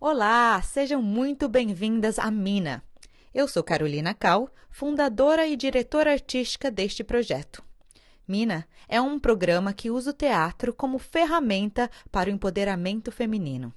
Olá, 0.00 0.60
sejam 0.62 1.02
muito 1.02 1.48
bem-vindas 1.48 2.18
à 2.18 2.30
Mina. 2.30 2.82
Eu 3.32 3.46
sou 3.46 3.62
Carolina 3.62 4.14
Cal, 4.14 4.50
fundadora 4.70 5.46
e 5.46 5.54
diretora 5.54 6.12
artística 6.12 6.70
deste 6.70 7.04
projeto. 7.04 7.62
Mina 8.26 8.66
é 8.88 9.00
um 9.00 9.18
programa 9.18 9.72
que 9.72 9.90
usa 9.90 10.10
o 10.10 10.14
teatro 10.14 10.72
como 10.72 10.98
ferramenta 10.98 11.90
para 12.10 12.30
o 12.30 12.32
empoderamento 12.32 13.12
feminino. 13.12 13.72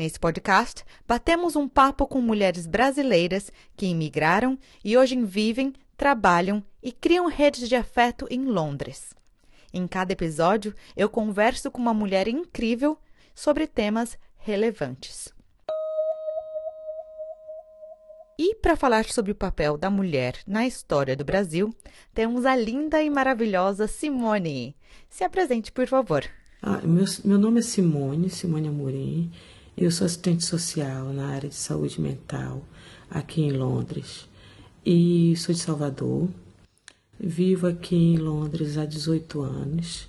Nesse 0.00 0.18
podcast, 0.18 0.82
batemos 1.06 1.56
um 1.56 1.68
papo 1.68 2.06
com 2.06 2.22
mulheres 2.22 2.66
brasileiras 2.66 3.52
que 3.76 3.84
imigraram 3.84 4.58
e 4.82 4.96
hoje 4.96 5.14
vivem, 5.22 5.74
trabalham 5.94 6.64
e 6.82 6.90
criam 6.90 7.26
redes 7.26 7.68
de 7.68 7.76
afeto 7.76 8.26
em 8.30 8.46
Londres. 8.46 9.12
Em 9.70 9.86
cada 9.86 10.14
episódio, 10.14 10.74
eu 10.96 11.06
converso 11.10 11.70
com 11.70 11.78
uma 11.78 11.92
mulher 11.92 12.28
incrível 12.28 12.96
sobre 13.34 13.66
temas 13.66 14.16
relevantes. 14.38 15.34
E 18.38 18.54
para 18.54 18.74
falar 18.74 19.04
sobre 19.04 19.32
o 19.32 19.34
papel 19.34 19.76
da 19.76 19.90
mulher 19.90 20.38
na 20.46 20.66
história 20.66 21.14
do 21.14 21.26
Brasil, 21.26 21.74
temos 22.14 22.46
a 22.46 22.56
linda 22.56 23.02
e 23.02 23.10
maravilhosa 23.10 23.86
Simone. 23.86 24.74
Se 25.10 25.24
apresente, 25.24 25.70
por 25.70 25.86
favor. 25.86 26.24
Ah, 26.62 26.80
meu, 26.82 27.04
meu 27.22 27.38
nome 27.38 27.58
é 27.60 27.62
Simone, 27.62 28.30
Simone 28.30 28.68
Amorim. 28.68 29.30
Eu 29.80 29.90
sou 29.90 30.04
assistente 30.04 30.44
social 30.44 31.10
na 31.10 31.28
área 31.28 31.48
de 31.48 31.54
saúde 31.54 32.02
mental 32.02 32.62
aqui 33.10 33.40
em 33.40 33.52
Londres. 33.52 34.28
E 34.84 35.34
sou 35.38 35.54
de 35.54 35.60
Salvador. 35.62 36.28
Vivo 37.18 37.66
aqui 37.66 37.96
em 37.96 38.18
Londres 38.18 38.76
há 38.76 38.84
18 38.84 39.40
anos. 39.40 40.06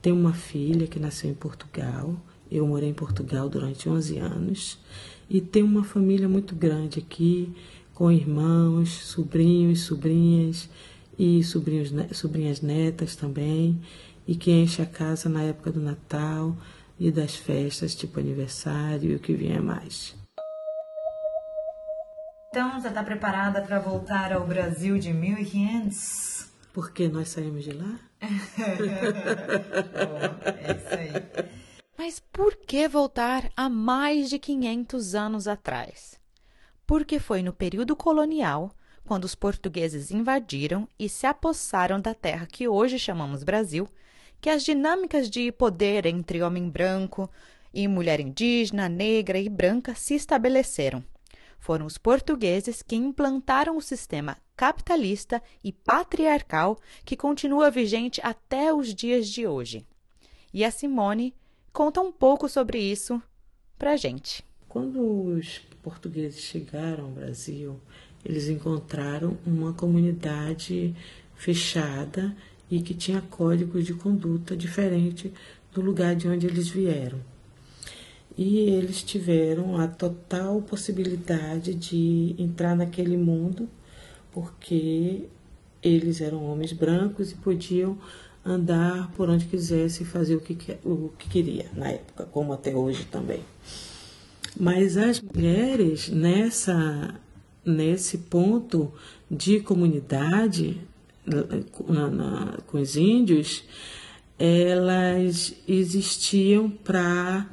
Tenho 0.00 0.14
uma 0.14 0.32
filha 0.32 0.86
que 0.86 1.00
nasceu 1.00 1.28
em 1.28 1.34
Portugal. 1.34 2.14
Eu 2.48 2.64
morei 2.64 2.90
em 2.90 2.94
Portugal 2.94 3.48
durante 3.48 3.88
11 3.88 4.18
anos 4.18 4.78
e 5.28 5.40
tem 5.40 5.64
uma 5.64 5.82
família 5.82 6.28
muito 6.28 6.54
grande 6.54 7.00
aqui, 7.00 7.52
com 7.94 8.12
irmãos, 8.12 8.88
sobrinhos, 8.88 9.80
sobrinhas 9.80 10.70
e 11.18 11.42
sobrinhos, 11.42 11.92
sobrinhas 12.12 12.60
netas 12.60 13.16
também, 13.16 13.80
e 14.28 14.36
que 14.36 14.52
enche 14.52 14.80
a 14.80 14.86
casa 14.86 15.28
na 15.28 15.42
época 15.42 15.72
do 15.72 15.80
Natal 15.80 16.56
e 16.98 17.10
das 17.10 17.36
festas, 17.36 17.94
tipo 17.94 18.18
aniversário 18.18 19.12
e 19.12 19.14
o 19.14 19.20
que 19.20 19.34
vier 19.34 19.60
mais. 19.60 20.16
Então, 22.50 22.80
já 22.80 22.88
está 22.88 23.04
preparada 23.04 23.60
para 23.62 23.78
voltar 23.78 24.32
ao 24.32 24.46
Brasil 24.46 24.98
de 24.98 25.12
1500? 25.12 26.48
Porque 26.72 27.08
nós 27.08 27.28
saímos 27.28 27.64
de 27.64 27.72
lá? 27.72 28.00
é 30.58 30.72
isso 30.76 30.94
aí. 30.94 31.12
Mas 31.96 32.20
por 32.20 32.56
que 32.56 32.88
voltar 32.88 33.50
a 33.56 33.68
mais 33.68 34.30
de 34.30 34.38
500 34.38 35.14
anos 35.14 35.46
atrás? 35.46 36.18
Porque 36.86 37.18
foi 37.18 37.42
no 37.42 37.52
período 37.52 37.94
colonial, 37.94 38.72
quando 39.04 39.24
os 39.24 39.34
portugueses 39.34 40.10
invadiram 40.10 40.88
e 40.98 41.08
se 41.08 41.26
apossaram 41.26 42.00
da 42.00 42.14
terra 42.14 42.46
que 42.46 42.66
hoje 42.66 42.98
chamamos 42.98 43.42
Brasil, 43.42 43.88
que 44.40 44.50
as 44.50 44.62
dinâmicas 44.62 45.28
de 45.28 45.50
poder 45.52 46.06
entre 46.06 46.42
homem 46.42 46.68
branco 46.68 47.30
e 47.72 47.86
mulher 47.86 48.20
indígena, 48.20 48.88
negra 48.88 49.38
e 49.38 49.48
branca 49.48 49.94
se 49.94 50.14
estabeleceram. 50.14 51.04
Foram 51.58 51.86
os 51.86 51.98
portugueses 51.98 52.82
que 52.82 52.96
implantaram 52.96 53.76
o 53.76 53.82
sistema 53.82 54.36
capitalista 54.56 55.42
e 55.62 55.72
patriarcal 55.72 56.78
que 57.04 57.16
continua 57.16 57.70
vigente 57.70 58.20
até 58.22 58.72
os 58.72 58.94
dias 58.94 59.28
de 59.28 59.46
hoje. 59.46 59.84
E 60.52 60.64
a 60.64 60.70
Simone 60.70 61.34
conta 61.72 62.00
um 62.00 62.10
pouco 62.10 62.48
sobre 62.48 62.78
isso 62.78 63.20
para 63.78 63.96
gente. 63.96 64.44
Quando 64.68 65.00
os 65.00 65.58
portugueses 65.82 66.40
chegaram 66.40 67.04
ao 67.04 67.10
Brasil, 67.10 67.80
eles 68.24 68.48
encontraram 68.48 69.36
uma 69.46 69.72
comunidade 69.72 70.94
fechada 71.34 72.36
e 72.70 72.80
que 72.80 72.94
tinha 72.94 73.20
códigos 73.20 73.84
de 73.84 73.94
conduta 73.94 74.56
diferente 74.56 75.32
do 75.72 75.80
lugar 75.80 76.14
de 76.14 76.28
onde 76.28 76.46
eles 76.46 76.68
vieram. 76.68 77.18
E 78.36 78.58
eles 78.58 79.02
tiveram 79.02 79.76
a 79.78 79.88
total 79.88 80.62
possibilidade 80.62 81.74
de 81.74 82.34
entrar 82.38 82.76
naquele 82.76 83.16
mundo 83.16 83.68
porque 84.32 85.24
eles 85.82 86.20
eram 86.20 86.44
homens 86.44 86.72
brancos 86.72 87.32
e 87.32 87.34
podiam 87.34 87.98
andar 88.44 89.10
por 89.12 89.28
onde 89.28 89.46
quisesse 89.46 90.02
e 90.02 90.06
fazer 90.06 90.36
o 90.36 90.40
que, 90.40 90.56
o 90.84 91.10
que 91.18 91.28
queria 91.28 91.66
na 91.74 91.90
época, 91.90 92.24
como 92.26 92.52
até 92.52 92.74
hoje 92.74 93.04
também. 93.06 93.42
Mas 94.58 94.96
as 94.96 95.20
mulheres 95.20 96.08
nessa 96.08 97.14
nesse 97.64 98.18
ponto 98.18 98.90
de 99.30 99.60
comunidade 99.60 100.80
na, 101.88 102.08
na, 102.08 102.58
com 102.66 102.80
os 102.80 102.96
índios, 102.96 103.64
elas 104.38 105.54
existiam 105.66 106.70
para 106.70 107.48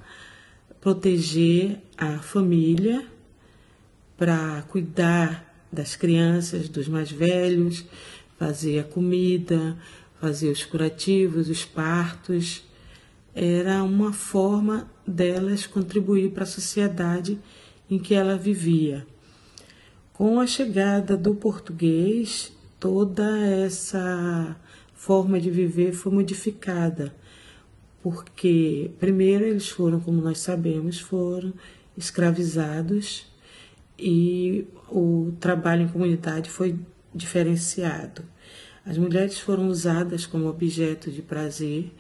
proteger 0.80 1.80
a 1.98 2.20
família, 2.20 3.06
para 4.18 4.62
cuidar 4.70 5.54
das 5.72 5.96
crianças, 5.96 6.70
dos 6.70 6.88
mais 6.88 7.12
velhos, 7.12 7.84
fazer 8.38 8.80
a 8.80 8.84
comida, 8.84 9.78
fazer 10.22 10.50
os 10.50 10.64
curativos, 10.64 11.50
os 11.50 11.66
partos, 11.66 12.64
era 13.34 13.84
uma 13.84 14.14
forma 14.14 14.90
delas 15.06 15.68
contribuir 15.68 16.32
para 16.32 16.44
a 16.44 16.48
sociedade 16.48 17.38
em 17.90 18.00
que 18.00 18.14
ela 18.14 18.38
vivia. 18.38 19.06
Com 20.14 20.40
a 20.40 20.48
chegada 20.48 21.18
do 21.18 21.36
português, 21.36 22.55
toda 22.86 23.44
essa 23.48 24.56
forma 24.94 25.42
de 25.42 25.50
viver 25.50 25.92
foi 25.92 26.12
modificada, 26.12 27.12
porque 28.04 28.92
primeiro 29.00 29.44
eles 29.44 29.68
foram, 29.68 30.00
como 30.00 30.22
nós 30.22 30.38
sabemos, 30.38 31.00
foram 31.00 31.52
escravizados 31.98 33.26
e 33.98 34.68
o 34.88 35.34
trabalho 35.40 35.82
em 35.82 35.88
comunidade 35.88 36.48
foi 36.48 36.78
diferenciado. 37.12 38.24
As 38.86 39.00
mulheres 39.00 39.40
foram 39.40 39.68
usadas 39.68 40.28
como 40.28 40.48
objeto 40.48 41.10
de 41.10 41.24
prazer 41.24 41.92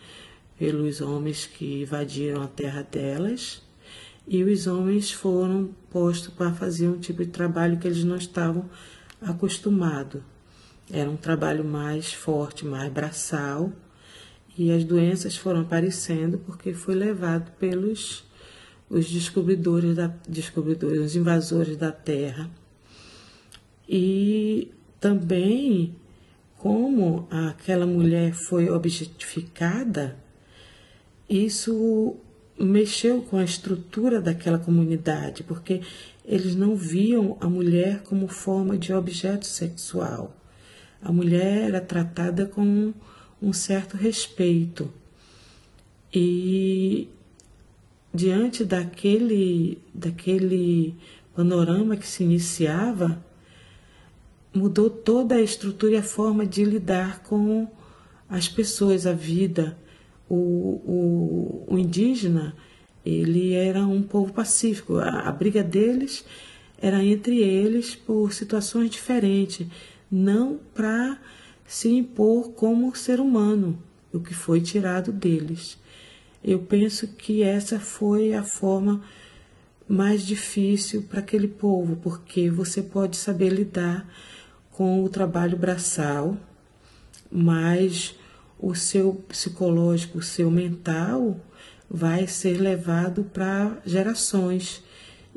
pelos 0.55 1.01
homens 1.01 1.47
que 1.47 1.81
invadiram 1.81 2.43
a 2.43 2.47
terra 2.47 2.83
delas, 2.83 3.63
e 4.27 4.43
os 4.43 4.67
homens 4.67 5.11
foram 5.11 5.71
postos 5.89 6.31
para 6.31 6.53
fazer 6.53 6.87
um 6.87 6.99
tipo 6.99 7.25
de 7.25 7.31
trabalho 7.31 7.79
que 7.79 7.87
eles 7.87 8.03
não 8.03 8.17
estavam 8.17 8.69
acostumados. 9.19 10.21
Era 10.91 11.09
um 11.09 11.17
trabalho 11.17 11.63
mais 11.63 12.13
forte, 12.13 12.65
mais 12.65 12.91
braçal, 12.91 13.71
e 14.57 14.71
as 14.71 14.83
doenças 14.83 15.35
foram 15.35 15.61
aparecendo 15.61 16.37
porque 16.37 16.73
foi 16.73 16.95
levado 16.95 17.51
pelos 17.59 18.23
os 18.89 19.09
descobridores 19.09 19.95
da 19.95 20.07
descobridores, 20.27 21.01
os 21.01 21.15
invasores 21.15 21.75
da 21.75 21.91
terra. 21.91 22.49
E 23.89 24.71
também 24.99 25.95
como 26.57 27.27
aquela 27.29 27.85
mulher 27.85 28.33
foi 28.33 28.69
objetificada, 28.69 30.17
isso 31.29 32.15
mexeu 32.59 33.21
com 33.21 33.37
a 33.37 33.43
estrutura 33.43 34.21
daquela 34.21 34.57
comunidade, 34.57 35.43
porque 35.43 35.81
eles 36.23 36.55
não 36.55 36.75
viam 36.75 37.37
a 37.39 37.49
mulher 37.49 38.01
como 38.03 38.27
forma 38.27 38.77
de 38.77 38.93
objeto 38.93 39.45
sexual. 39.45 40.35
A 41.05 41.11
mulher 41.11 41.67
era 41.67 41.79
tratada 41.79 42.47
com 42.47 42.91
um 43.39 43.53
certo 43.53 43.95
respeito. 43.95 44.91
E 46.11 47.07
diante 48.11 48.65
daquele, 48.65 49.77
daquele 49.93 50.95
panorama 51.35 51.95
que 51.95 52.07
se 52.07 52.23
iniciava, 52.23 53.23
mudou 54.51 54.89
toda 54.89 55.35
a 55.35 55.41
estrutura 55.41 55.93
e 55.93 55.97
a 55.97 56.03
forma 56.03 56.43
de 56.43 56.65
lidar 56.65 57.21
com 57.21 57.67
as 58.27 58.49
pessoas, 58.49 59.05
a 59.05 59.13
vida. 59.13 59.77
O, 60.27 60.35
o, 60.35 61.65
o 61.67 61.77
indígena, 61.77 62.55
ele 63.05 63.53
era 63.53 63.85
um 63.85 64.01
povo 64.01 64.33
pacífico. 64.33 64.97
A, 64.97 65.19
a 65.19 65.31
briga 65.31 65.61
deles 65.61 66.25
era 66.81 67.03
entre 67.03 67.43
eles 67.43 67.93
por 67.93 68.33
situações 68.33 68.89
diferentes, 68.89 69.67
não 70.15 70.57
para 70.73 71.19
se 71.67 71.89
impor 71.89 72.51
como 72.53 72.95
ser 72.95 73.19
humano, 73.19 73.77
o 74.13 74.19
que 74.21 74.33
foi 74.33 74.61
tirado 74.61 75.11
deles. 75.11 75.77
Eu 76.41 76.59
penso 76.59 77.07
que 77.09 77.43
essa 77.43 77.79
foi 77.79 78.33
a 78.33 78.41
forma 78.41 79.01
mais 79.87 80.25
difícil 80.25 81.03
para 81.03 81.19
aquele 81.19 81.49
povo, 81.49 81.97
porque 81.97 82.49
você 82.49 82.81
pode 82.81 83.17
saber 83.17 83.49
lidar 83.49 84.09
com 84.71 85.03
o 85.03 85.09
trabalho 85.09 85.57
braçal, 85.57 86.37
mas 87.29 88.15
o 88.57 88.73
seu 88.73 89.13
psicológico, 89.27 90.19
o 90.19 90.23
seu 90.23 90.49
mental 90.49 91.39
vai 91.89 92.25
ser 92.25 92.57
levado 92.59 93.25
para 93.25 93.77
gerações. 93.85 94.81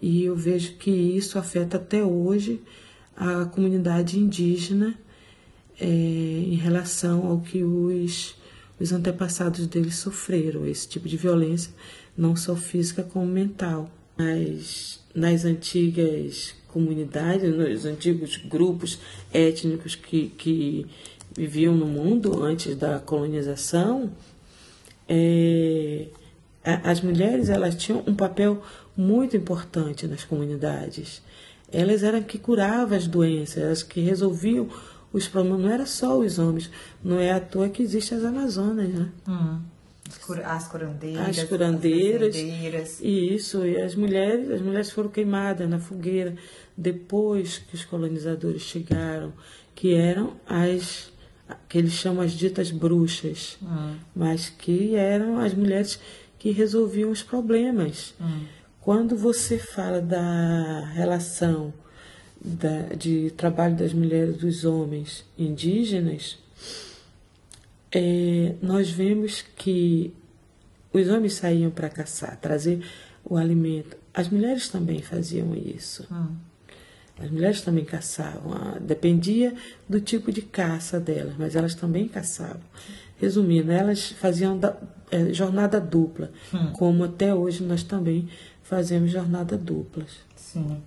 E 0.01 0.23
eu 0.25 0.37
vejo 0.37 0.75
que 0.75 0.91
isso 0.91 1.37
afeta 1.37 1.79
até 1.79 2.05
hoje 2.05 2.63
a 3.19 3.45
comunidade 3.47 4.17
indígena 4.17 4.95
é, 5.81 5.85
em 5.87 6.55
relação 6.55 7.27
ao 7.27 7.41
que 7.41 7.65
os, 7.65 8.37
os 8.79 8.93
antepassados 8.93 9.67
deles 9.67 9.97
sofreram, 9.97 10.65
esse 10.65 10.89
tipo 10.89 11.09
de 11.09 11.17
violência, 11.17 11.73
não 12.17 12.37
só 12.37 12.55
física 12.55 13.03
como 13.03 13.27
mental. 13.27 13.91
Mas 14.17 15.01
nas 15.13 15.45
antigas 15.45 16.55
comunidades, 16.69 17.55
nos 17.57 17.85
antigos 17.85 18.37
grupos 18.37 19.01
étnicos 19.33 19.97
que, 19.97 20.29
que 20.39 20.87
viviam 21.37 21.75
no 21.75 21.87
mundo 21.87 22.43
antes 22.45 22.77
da 22.77 23.01
colonização, 23.01 24.13
é, 25.09 26.07
as 26.63 27.01
mulheres 27.01 27.49
elas 27.49 27.75
tinham 27.75 28.05
um 28.07 28.15
papel 28.15 28.63
muito 28.97 29.37
importante 29.37 30.07
nas 30.07 30.23
comunidades. 30.23 31.21
Elas 31.71 32.03
eram 32.03 32.23
que 32.23 32.39
curavam 32.39 32.97
as 32.97 33.07
doenças, 33.07 33.63
elas 33.63 33.83
que 33.83 34.01
resolviam 34.01 34.69
os 35.13 35.29
problemas. 35.29 35.61
Não 35.61 35.71
era 35.71 35.87
só 35.87 36.19
os 36.19 36.39
homens. 36.39 36.71
Não 37.03 37.19
é 37.19 37.33
à 37.33 37.41
toa 37.41 37.69
que 37.69 37.83
existem 37.83 38.19
as 38.19 38.25
Amazonas, 38.25 38.89
né? 38.89 39.09
Hum. 39.29 39.61
As 40.45 40.69
curandeiras. 40.69 41.39
As 41.39 41.45
curandeiras. 41.45 42.35
As 42.35 43.01
isso, 43.03 43.67
e 43.67 43.77
as 43.81 43.95
mulheres, 43.95 44.51
as 44.51 44.63
mulheres 44.63 44.91
foram 44.91 45.11
queimadas 45.11 45.69
na 45.69 45.79
fogueira 45.79 46.35
depois 46.77 47.59
que 47.59 47.75
os 47.75 47.85
colonizadores 47.85 48.63
chegaram, 48.63 49.33
que 49.75 49.95
eram 49.95 50.33
as 50.47 51.13
que 51.69 51.79
eles 51.79 51.93
chamam 51.93 52.23
as 52.23 52.33
ditas 52.33 52.71
bruxas, 52.71 53.57
hum. 53.63 53.97
mas 54.15 54.51
que 54.51 54.95
eram 54.95 55.39
as 55.39 55.55
mulheres 55.55 55.99
que 56.39 56.51
resolviam 56.51 57.11
os 57.11 57.23
problemas. 57.23 58.15
Hum. 58.21 58.45
Quando 58.89 59.19
você 59.19 59.59
fala 59.59 60.01
da 60.01 60.81
relação 60.95 61.75
da, 62.43 62.95
de 62.97 63.31
trabalho 63.33 63.77
das 63.77 63.93
mulheres 63.93 64.37
e 64.37 64.39
dos 64.39 64.65
homens 64.65 65.27
indígenas, 65.37 66.39
é, 67.93 68.55
nós 68.63 68.89
vemos 68.89 69.45
que 69.55 70.15
os 70.91 71.07
homens 71.09 71.35
saíam 71.35 71.71
para 71.71 71.91
caçar, 71.91 72.39
trazer 72.41 72.83
o 73.23 73.37
alimento. 73.37 73.95
As 74.15 74.31
mulheres 74.31 74.71
também 74.71 75.03
faziam 75.03 75.55
isso. 75.55 76.07
Hum. 76.11 76.35
As 77.21 77.31
mulheres 77.31 77.61
também 77.61 77.85
caçavam, 77.85 78.55
ah, 78.55 78.79
dependia 78.81 79.55
do 79.87 80.01
tipo 80.01 80.33
de 80.33 80.41
caça 80.41 80.99
delas, 80.99 81.35
mas 81.37 81.55
elas 81.55 81.75
também 81.75 82.09
caçavam. 82.09 82.63
Resumindo, 83.19 83.71
elas 83.71 84.13
faziam 84.13 84.57
da, 84.57 84.79
é, 85.11 85.33
jornada 85.33 85.81
dupla, 85.81 86.31
hum. 86.55 86.73
como 86.73 87.05
até 87.05 87.35
hoje 87.35 87.63
nós 87.63 87.83
também 87.83 88.29
fazemos 88.69 89.11
jornada 89.11 89.57
duplas. 89.57 90.19
Sim. 90.37 90.83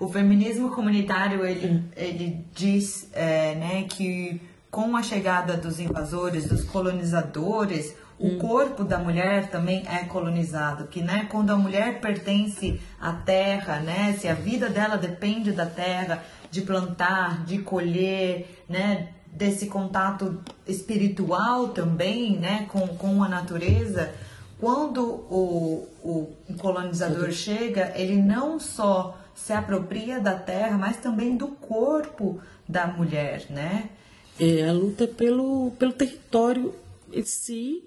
O 0.00 0.08
feminismo 0.08 0.70
comunitário 0.70 1.44
ele, 1.44 1.84
ele 1.94 2.44
diz 2.54 3.08
é, 3.12 3.54
né, 3.54 3.82
que 3.84 4.40
com 4.70 4.96
a 4.96 5.02
chegada 5.02 5.56
dos 5.56 5.78
invasores, 5.78 6.48
dos 6.48 6.64
colonizadores, 6.64 7.94
o 8.18 8.26
hum. 8.26 8.38
corpo 8.38 8.82
da 8.82 8.98
mulher 8.98 9.50
também 9.50 9.84
é 9.86 10.04
colonizado, 10.04 10.88
que 10.88 11.00
né, 11.00 11.28
quando 11.30 11.50
a 11.50 11.56
mulher 11.56 12.00
pertence 12.00 12.80
à 13.00 13.12
terra, 13.12 13.78
né, 13.80 14.16
se 14.18 14.26
a 14.26 14.34
vida 14.34 14.68
dela 14.68 14.96
depende 14.96 15.52
da 15.52 15.66
terra, 15.66 16.24
de 16.50 16.62
plantar, 16.62 17.44
de 17.44 17.58
colher, 17.58 18.64
né, 18.68 19.10
desse 19.34 19.66
contato 19.66 20.40
espiritual 20.66 21.68
também, 21.68 22.38
né, 22.38 22.66
com, 22.70 22.86
com 22.86 23.22
a 23.22 23.28
natureza, 23.28 24.14
quando 24.58 25.02
o, 25.02 25.88
o 26.02 26.32
colonizador 26.58 27.30
chega, 27.32 27.92
ele 27.96 28.16
não 28.16 28.58
só 28.60 29.18
se 29.34 29.52
apropria 29.52 30.20
da 30.20 30.34
terra, 30.34 30.78
mas 30.78 30.96
também 30.98 31.36
do 31.36 31.48
corpo 31.48 32.40
da 32.68 32.86
mulher, 32.86 33.46
né? 33.50 33.90
É 34.38 34.68
a 34.68 34.72
luta 34.72 35.06
pelo, 35.06 35.72
pelo 35.72 35.92
território 35.92 36.74
em 37.12 37.24
si 37.24 37.82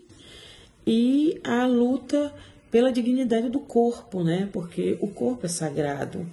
e 0.86 1.42
a 1.44 1.66
luta 1.66 2.34
pela 2.70 2.92
dignidade 2.92 3.50
do 3.50 3.60
corpo, 3.60 4.24
né? 4.24 4.50
Porque 4.52 4.98
o 5.02 5.08
corpo 5.08 5.46
é 5.46 5.50
sagrado. 5.50 6.30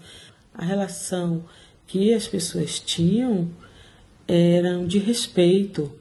A 0.53 0.65
relação 0.65 1.45
que 1.87 2.13
as 2.13 2.27
pessoas 2.27 2.79
tinham 2.79 3.49
eram 4.27 4.87
de 4.87 4.99
respeito, 4.99 5.93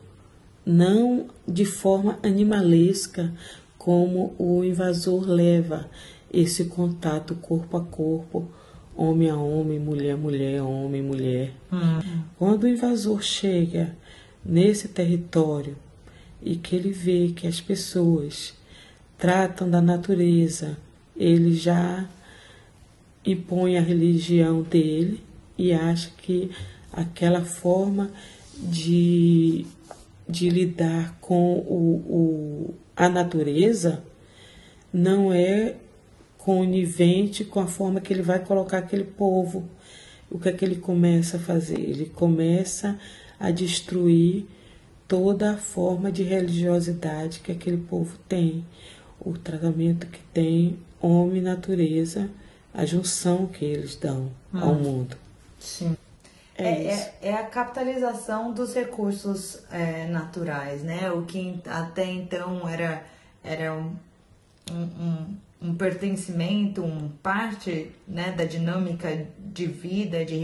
não 0.65 1.27
de 1.47 1.65
forma 1.65 2.19
animalesca, 2.23 3.33
como 3.77 4.33
o 4.37 4.63
invasor 4.63 5.27
leva 5.27 5.89
esse 6.31 6.65
contato 6.65 7.35
corpo 7.35 7.77
a 7.77 7.81
corpo, 7.81 8.49
homem 8.95 9.29
a 9.29 9.35
homem, 9.35 9.77
mulher 9.77 10.13
a 10.13 10.17
mulher, 10.17 10.61
homem 10.61 11.01
a 11.01 11.03
mulher. 11.03 11.53
Uhum. 11.71 12.23
Quando 12.37 12.63
o 12.63 12.67
invasor 12.67 13.21
chega 13.21 13.95
nesse 14.43 14.87
território 14.87 15.75
e 16.41 16.55
que 16.55 16.75
ele 16.75 16.91
vê 16.91 17.33
que 17.35 17.45
as 17.45 17.59
pessoas 17.59 18.53
tratam 19.17 19.69
da 19.69 19.81
natureza, 19.81 20.77
ele 21.15 21.53
já 21.53 22.07
impõe 23.25 23.77
a 23.77 23.81
religião 23.81 24.61
dele 24.61 25.23
e 25.57 25.71
acha 25.71 26.09
que 26.17 26.51
aquela 26.93 27.43
forma 27.43 28.11
de, 28.57 29.65
de 30.29 30.49
lidar 30.49 31.17
com 31.19 31.55
o, 31.55 31.95
o, 32.07 32.73
a 32.95 33.09
natureza 33.09 34.03
não 34.93 35.33
é 35.33 35.75
conivente 36.37 37.43
com 37.43 37.59
a 37.59 37.67
forma 37.67 37.99
que 37.99 38.13
ele 38.13 38.21
vai 38.21 38.39
colocar 38.39 38.77
aquele 38.77 39.05
povo. 39.05 39.67
O 40.29 40.37
que 40.37 40.49
é 40.49 40.51
que 40.51 40.63
ele 40.63 40.75
começa 40.75 41.37
a 41.37 41.39
fazer? 41.39 41.79
Ele 41.79 42.05
começa 42.05 42.99
a 43.39 43.49
destruir 43.49 44.45
toda 45.07 45.51
a 45.53 45.57
forma 45.57 46.11
de 46.11 46.23
religiosidade 46.23 47.39
que 47.39 47.51
aquele 47.51 47.77
povo 47.77 48.17
tem, 48.27 48.65
o 49.19 49.33
tratamento 49.33 50.07
que 50.07 50.19
tem 50.33 50.77
homem 51.01 51.37
e 51.37 51.41
natureza, 51.41 52.29
a 52.73 52.85
junção 52.85 53.45
que 53.45 53.63
eles 53.63 53.95
dão 53.95 54.31
hum. 54.53 54.59
ao 54.59 54.75
mundo. 54.75 55.15
Sim. 55.59 55.95
É, 56.55 56.63
é, 56.63 56.87
é, 56.87 57.13
é, 57.29 57.33
a 57.33 57.43
capitalização 57.43 58.53
dos 58.53 58.75
recursos 58.75 59.63
é, 59.71 60.05
naturais, 60.07 60.83
né? 60.83 61.11
O 61.11 61.23
que 61.23 61.59
até 61.65 62.05
então 62.05 62.67
era, 62.67 63.03
era 63.43 63.73
um, 63.73 63.95
um, 64.71 65.35
um 65.61 65.75
pertencimento, 65.75 66.83
um 66.83 67.09
parte 67.23 67.91
né, 68.07 68.31
da 68.33 68.45
dinâmica 68.45 69.25
de 69.39 69.65
vida, 69.65 70.23
de 70.23 70.35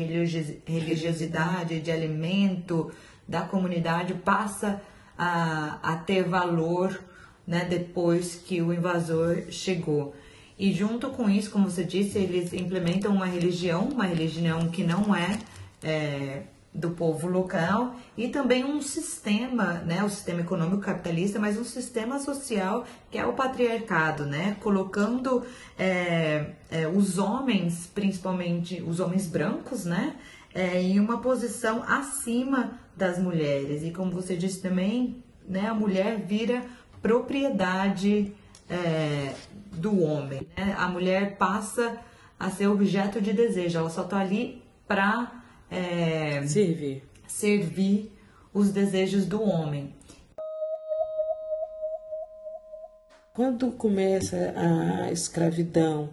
religiosidade, 0.66 1.80
de 1.80 1.92
alimento, 1.92 2.92
da 3.28 3.42
comunidade 3.42 4.16
passa 4.16 4.82
a, 5.16 5.78
a 5.84 5.96
ter 5.98 6.24
valor 6.24 7.04
né, 7.46 7.66
depois 7.70 8.36
que 8.36 8.62
o 8.62 8.74
invasor 8.74 9.44
chegou. 9.52 10.16
E 10.58 10.74
junto 10.74 11.10
com 11.12 11.30
isso, 11.30 11.52
como 11.52 11.70
você 11.70 11.84
disse, 11.84 12.18
eles 12.18 12.54
implementam 12.54 13.14
uma 13.14 13.26
religião, 13.26 13.88
uma 13.90 14.06
religião 14.06 14.70
que 14.70 14.84
não 14.84 15.16
é, 15.16 15.38
é 15.84 16.44
do 16.74 16.92
povo 16.92 17.28
local 17.28 17.96
e 18.16 18.28
também 18.28 18.64
um 18.64 18.82
sistema, 18.82 19.74
né, 19.86 20.04
o 20.04 20.10
sistema 20.10 20.42
econômico 20.42 20.82
capitalista, 20.82 21.40
mas 21.40 21.58
um 21.58 21.64
sistema 21.64 22.20
social 22.20 22.86
que 23.10 23.18
é 23.18 23.26
o 23.26 23.34
patriarcado, 23.34 24.26
né, 24.26 24.56
colocando 24.62 25.44
é, 25.78 26.52
é, 26.70 26.88
os 26.88 27.18
homens, 27.18 27.90
principalmente 27.94 28.82
os 28.82 29.00
homens 29.00 29.28
brancos, 29.28 29.84
né, 29.84 30.16
é, 30.54 30.82
em 30.82 31.00
uma 31.00 31.20
posição 31.20 31.84
acima 31.84 32.80
das 32.96 33.18
mulheres. 33.18 33.84
E 33.84 33.92
como 33.92 34.12
você 34.12 34.36
disse 34.36 34.62
também, 34.62 35.24
né, 35.48 35.68
a 35.68 35.74
mulher 35.74 36.20
vira 36.20 36.64
propriedade 37.02 38.32
é, 38.70 39.34
do 39.72 40.04
homem. 40.04 40.48
Né? 40.56 40.76
A 40.78 40.88
mulher 40.88 41.38
passa 41.38 41.98
a 42.40 42.50
ser 42.50 42.68
objeto 42.68 43.20
de 43.20 43.34
desejo, 43.34 43.80
ela 43.80 43.90
só 43.90 44.04
está 44.04 44.20
ali 44.20 44.62
para 44.88 45.39
é, 45.70 46.46
servir. 46.48 47.04
servir 47.28 48.12
os 48.54 48.72
desejos 48.72 49.26
do 49.26 49.42
homem. 49.42 49.94
Quando 53.34 53.72
começa 53.72 54.54
a 54.56 55.12
escravidão 55.12 56.10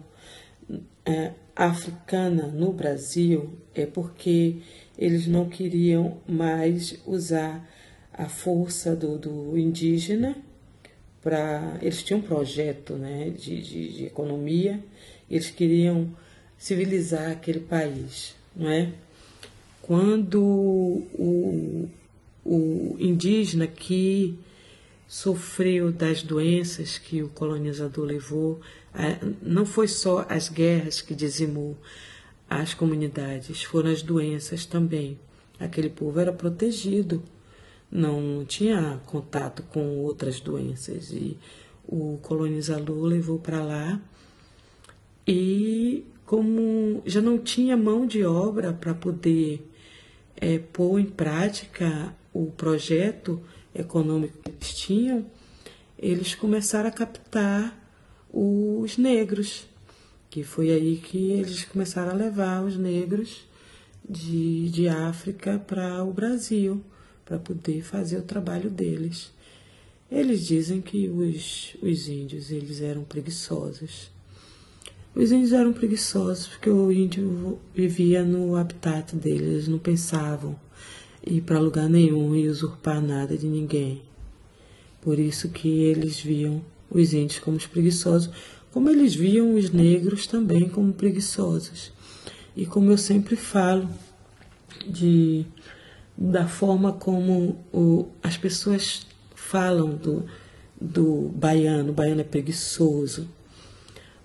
é, 1.05 1.31
africana 1.55 2.47
no 2.47 2.71
Brasil, 2.71 3.57
é 3.73 3.85
porque 3.85 4.61
eles 4.97 5.27
não 5.27 5.49
queriam 5.49 6.19
mais 6.27 6.97
usar 7.05 7.67
a 8.13 8.29
força 8.29 8.95
do, 8.95 9.17
do 9.17 9.57
indígena 9.57 10.35
para. 11.21 11.77
Eles 11.81 12.01
tinham 12.03 12.19
um 12.19 12.23
projeto 12.23 12.93
né, 12.93 13.29
de, 13.29 13.61
de, 13.61 13.93
de 13.93 14.05
economia, 14.05 14.79
eles 15.29 15.49
queriam 15.49 16.15
civilizar 16.57 17.31
aquele 17.31 17.59
país, 17.59 18.35
não 18.55 18.69
é? 18.69 18.93
Quando 19.87 20.41
o, 20.43 21.89
o 22.45 22.97
indígena 22.99 23.65
que 23.65 24.37
sofreu 25.07 25.93
das 25.93 26.21
doenças 26.21 26.97
que 26.97 27.23
o 27.23 27.29
colonizador 27.29 28.03
levou, 28.03 28.59
não 29.41 29.65
foi 29.65 29.87
só 29.87 30.25
as 30.27 30.49
guerras 30.49 30.99
que 30.99 31.15
dizimou 31.15 31.77
as 32.49 32.73
comunidades, 32.73 33.63
foram 33.63 33.89
as 33.89 34.01
doenças 34.01 34.65
também. 34.65 35.17
Aquele 35.57 35.89
povo 35.89 36.19
era 36.19 36.33
protegido, 36.33 37.23
não 37.89 38.43
tinha 38.45 38.99
contato 39.05 39.63
com 39.71 39.99
outras 39.99 40.41
doenças 40.41 41.11
e 41.11 41.37
o 41.87 42.19
colonizador 42.21 43.05
levou 43.05 43.39
para 43.39 43.63
lá 43.63 44.01
e 45.25 46.03
como 46.25 47.01
já 47.05 47.21
não 47.21 47.39
tinha 47.39 47.77
mão 47.77 48.05
de 48.05 48.25
obra 48.25 48.73
para 48.73 48.93
poder 48.93 49.65
é, 50.39 50.59
pôr 50.59 50.99
em 50.99 51.05
prática 51.05 52.15
o 52.33 52.51
projeto 52.51 53.41
econômico 53.73 54.37
que 54.43 54.49
eles 54.49 54.73
tinham, 54.73 55.25
eles 55.97 56.35
começaram 56.35 56.89
a 56.89 56.91
captar 56.91 57.77
os 58.31 58.97
negros, 58.97 59.67
que 60.29 60.43
foi 60.43 60.71
aí 60.71 60.97
que 60.97 61.31
eles 61.31 61.65
começaram 61.65 62.11
a 62.11 62.15
levar 62.15 62.63
os 62.63 62.77
negros 62.77 63.47
de, 64.07 64.69
de 64.69 64.87
África 64.87 65.57
para 65.57 66.03
o 66.03 66.13
Brasil, 66.13 66.83
para 67.25 67.39
poder 67.39 67.81
fazer 67.81 68.17
o 68.17 68.23
trabalho 68.23 68.69
deles. 68.69 69.31
Eles 70.09 70.45
dizem 70.45 70.81
que 70.81 71.09
os, 71.09 71.75
os 71.81 72.07
índios 72.07 72.51
eles 72.51 72.81
eram 72.81 73.03
preguiçosos. 73.03 74.09
Os 75.19 75.31
índios 75.31 75.51
eram 75.51 75.73
preguiçosos 75.73 76.45
porque 76.45 76.69
o 76.69 76.91
índio 76.91 77.57
vivia 77.73 78.23
no 78.23 78.55
habitat 78.55 79.15
deles, 79.15 79.47
eles 79.47 79.67
não 79.67 79.79
pensavam 79.79 80.55
ir 81.25 81.41
para 81.41 81.57
lugar 81.57 81.89
nenhum 81.89 82.35
e 82.35 82.47
usurpar 82.47 83.01
nada 83.01 83.35
de 83.35 83.47
ninguém. 83.47 84.03
Por 85.01 85.17
isso 85.17 85.49
que 85.49 85.85
eles 85.85 86.19
viam 86.19 86.61
os 86.87 87.13
índios 87.15 87.39
como 87.39 87.57
os 87.57 87.65
preguiçosos, 87.65 88.29
como 88.71 88.91
eles 88.91 89.15
viam 89.15 89.55
os 89.55 89.71
negros 89.71 90.27
também 90.27 90.69
como 90.69 90.93
preguiçosos. 90.93 91.91
E 92.55 92.67
como 92.67 92.91
eu 92.91 92.97
sempre 92.97 93.35
falo, 93.35 93.89
de, 94.85 95.47
da 96.15 96.47
forma 96.47 96.93
como 96.93 97.65
o, 97.73 98.05
as 98.21 98.37
pessoas 98.37 99.07
falam 99.33 99.95
do, 99.95 100.25
do 100.79 101.29
baiano, 101.29 101.89
o 101.89 101.93
baiano 101.93 102.21
é 102.21 102.23
preguiçoso. 102.23 103.27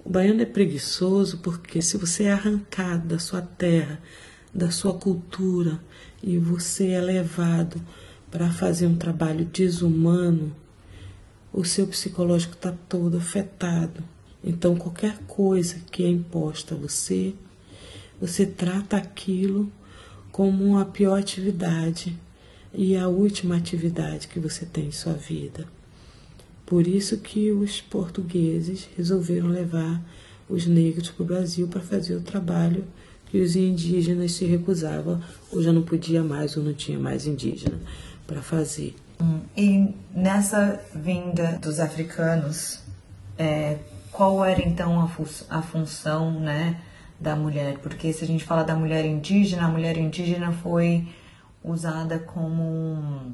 O 0.05 0.11
baiano 0.11 0.43
é 0.43 0.47
preguiçoso 0.47 1.39
porque 1.39 1.81
se 1.81 1.97
você 1.97 2.25
é 2.25 2.33
arrancado 2.33 3.07
da 3.07 3.19
sua 3.19 3.41
terra, 3.41 4.01
da 4.53 4.71
sua 4.71 4.95
cultura, 4.95 5.81
e 6.23 6.39
você 6.39 6.91
é 6.91 7.01
levado 7.01 7.81
para 8.31 8.51
fazer 8.51 8.87
um 8.87 8.97
trabalho 8.97 9.45
desumano, 9.45 10.55
o 11.53 11.65
seu 11.65 11.87
psicológico 11.87 12.55
está 12.55 12.73
todo 12.89 13.17
afetado. 13.17 14.03
Então, 14.43 14.75
qualquer 14.75 15.19
coisa 15.27 15.77
que 15.91 16.03
é 16.03 16.09
imposta 16.09 16.75
a 16.75 16.79
você, 16.79 17.35
você 18.21 18.45
trata 18.45 18.97
aquilo 18.97 19.71
como 20.33 20.79
a 20.79 20.85
pior 20.85 21.19
atividade 21.19 22.19
e 22.73 22.97
a 22.97 23.07
última 23.07 23.57
atividade 23.57 24.29
que 24.29 24.41
você 24.41 24.65
tem 24.65 24.87
em 24.87 24.93
sua 24.93 25.13
vida. 25.13 25.67
Por 26.67 26.87
isso 26.87 27.19
que 27.19 27.51
os 27.51 27.81
portugueses 27.81 28.89
resolveram 28.97 29.49
levar 29.49 30.03
os 30.49 30.67
negros 30.67 31.11
para 31.11 31.23
o 31.23 31.27
Brasil 31.27 31.69
para 31.69 31.81
fazer 31.81 32.15
o 32.15 32.21
trabalho 32.21 32.85
que 33.27 33.41
os 33.41 33.57
indígenas 33.57 34.33
se 34.33 34.45
recusavam, 34.45 35.19
ou 35.51 35.63
já 35.63 35.73
não 35.73 35.81
podia 35.81 36.23
mais, 36.23 36.55
ou 36.55 36.63
não 36.63 36.75
tinha 36.75 36.99
mais 36.99 37.27
indígena 37.27 37.81
para 38.27 38.43
fazer. 38.43 38.95
Hum, 39.19 39.41
e 39.57 39.95
nessa 40.15 40.79
vinda 40.95 41.59
dos 41.63 41.81
africanos, 41.81 42.81
é, 43.39 43.79
qual 44.11 44.45
era 44.45 44.61
então 44.61 45.01
a, 45.01 45.09
fu 45.09 45.27
a 45.49 45.63
função 45.63 46.39
né, 46.39 46.79
da 47.19 47.35
mulher? 47.35 47.79
Porque 47.79 48.13
se 48.13 48.23
a 48.23 48.27
gente 48.27 48.45
fala 48.45 48.63
da 48.63 48.77
mulher 48.77 49.07
indígena, 49.07 49.65
a 49.65 49.69
mulher 49.69 49.97
indígena 49.97 50.53
foi 50.53 51.09
usada 51.65 52.19
como 52.19 53.33